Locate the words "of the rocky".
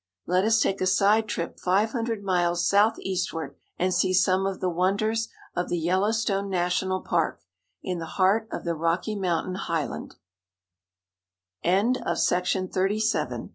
8.51-9.15